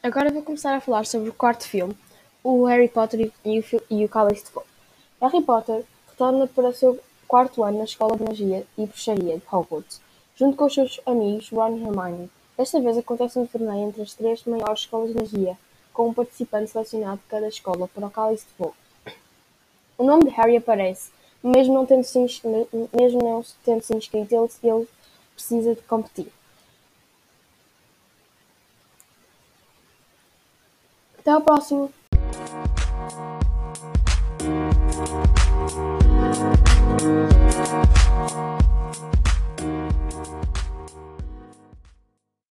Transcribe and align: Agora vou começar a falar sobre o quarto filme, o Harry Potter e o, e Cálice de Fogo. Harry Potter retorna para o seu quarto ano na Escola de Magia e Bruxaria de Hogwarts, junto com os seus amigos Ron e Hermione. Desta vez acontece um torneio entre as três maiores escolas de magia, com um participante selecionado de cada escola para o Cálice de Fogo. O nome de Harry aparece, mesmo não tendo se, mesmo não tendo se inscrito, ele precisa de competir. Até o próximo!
Agora 0.00 0.30
vou 0.30 0.42
começar 0.42 0.76
a 0.76 0.80
falar 0.80 1.04
sobre 1.04 1.28
o 1.28 1.32
quarto 1.32 1.66
filme, 1.66 1.92
o 2.44 2.64
Harry 2.66 2.88
Potter 2.88 3.32
e 3.44 3.58
o, 3.58 3.64
e 3.90 4.06
Cálice 4.06 4.44
de 4.44 4.50
Fogo. 4.52 4.66
Harry 5.20 5.42
Potter 5.42 5.84
retorna 6.08 6.46
para 6.46 6.68
o 6.68 6.72
seu 6.72 7.00
quarto 7.26 7.64
ano 7.64 7.78
na 7.78 7.84
Escola 7.84 8.16
de 8.16 8.22
Magia 8.22 8.64
e 8.78 8.86
Bruxaria 8.86 9.38
de 9.38 9.42
Hogwarts, 9.52 10.00
junto 10.36 10.56
com 10.56 10.66
os 10.66 10.74
seus 10.74 11.00
amigos 11.04 11.50
Ron 11.50 11.76
e 11.76 11.82
Hermione. 11.82 12.30
Desta 12.56 12.80
vez 12.80 12.96
acontece 12.96 13.40
um 13.40 13.46
torneio 13.46 13.88
entre 13.88 14.02
as 14.02 14.14
três 14.14 14.44
maiores 14.44 14.82
escolas 14.82 15.08
de 15.08 15.16
magia, 15.16 15.58
com 15.92 16.10
um 16.10 16.14
participante 16.14 16.70
selecionado 16.70 17.16
de 17.16 17.28
cada 17.28 17.48
escola 17.48 17.88
para 17.88 18.06
o 18.06 18.10
Cálice 18.10 18.46
de 18.46 18.52
Fogo. 18.52 18.76
O 19.98 20.04
nome 20.04 20.26
de 20.26 20.30
Harry 20.30 20.56
aparece, 20.56 21.10
mesmo 21.42 21.74
não 21.74 21.84
tendo 21.84 22.04
se, 22.04 22.20
mesmo 22.20 23.20
não 23.20 23.44
tendo 23.64 23.82
se 23.82 23.96
inscrito, 23.96 24.32
ele 24.62 24.86
precisa 25.34 25.74
de 25.74 25.82
competir. 25.82 26.37
Até 31.28 31.36
o 31.36 31.42
próximo! 31.42 31.97